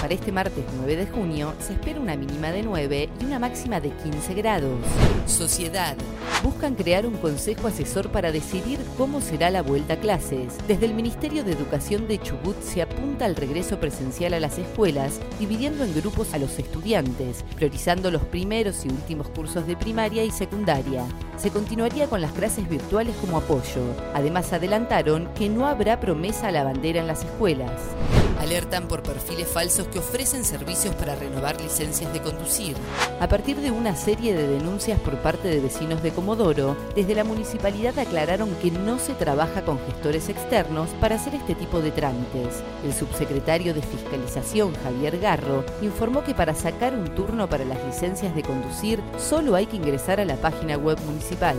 [0.00, 3.80] Para este martes 9 de junio se espera una mínima de 9 y una máxima
[3.80, 4.78] de 15 grados.
[5.26, 5.96] Sociedad.
[6.42, 10.56] Buscan crear un consejo asesor para decidir cómo será la vuelta a clases.
[10.66, 15.20] Desde el Ministerio de Educación de Chubut se apunta al regreso presencial a las escuelas,
[15.38, 20.30] dividiendo en grupos a los estudiantes, priorizando los primeros y últimos cursos de primaria y
[20.30, 21.04] secundaria.
[21.36, 23.82] Se continuaría con las clases virtuales como apoyo.
[24.14, 27.72] Además adelantaron que no habrá promesa a la bandera en las escuelas.
[28.40, 32.74] Alertan por perfiles falsos que ofrecen servicios para renovar licencias de conducir.
[33.20, 37.22] A partir de una serie de denuncias por parte de vecinos de Comodoro, desde la
[37.22, 42.62] municipalidad aclararon que no se trabaja con gestores externos para hacer este tipo de trámites.
[42.82, 48.34] El subsecretario de Fiscalización, Javier Garro, informó que para sacar un turno para las licencias
[48.34, 51.56] de conducir solo hay que ingresar a la página web municipal.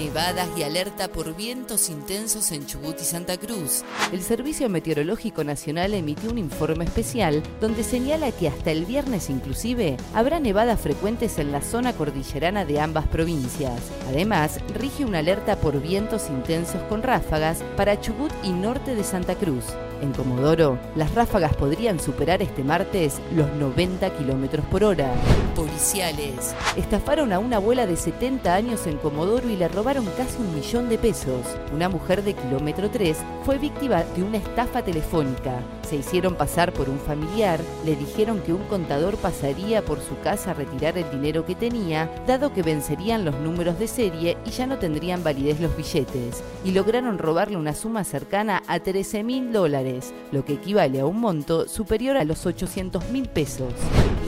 [0.00, 3.84] Nevadas y alerta por vientos intensos en Chubut y Santa Cruz.
[4.12, 9.98] El Servicio Meteorológico Nacional emitió un informe especial donde señala que hasta el viernes inclusive
[10.14, 13.78] habrá nevadas frecuentes en la zona cordillerana de ambas provincias.
[14.08, 19.34] Además, rige una alerta por vientos intensos con ráfagas para Chubut y norte de Santa
[19.34, 19.66] Cruz.
[20.02, 25.12] En Comodoro, las ráfagas podrían superar este martes los 90 kilómetros por hora.
[25.54, 26.54] Policiales.
[26.76, 30.88] Estafaron a una abuela de 70 años en Comodoro y le robaron casi un millón
[30.88, 31.44] de pesos.
[31.74, 35.60] Una mujer de kilómetro 3 fue víctima de una estafa telefónica.
[35.90, 40.52] Se hicieron pasar por un familiar, le dijeron que un contador pasaría por su casa
[40.52, 44.68] a retirar el dinero que tenía, dado que vencerían los números de serie y ya
[44.68, 50.14] no tendrían validez los billetes, y lograron robarle una suma cercana a 13 mil dólares,
[50.30, 53.72] lo que equivale a un monto superior a los 800 mil pesos.